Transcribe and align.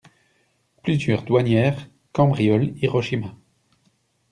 Plusieurs 0.81 1.21
douanières 1.21 1.87
cambriolent 2.11 2.73
Hiroshima! 2.81 3.35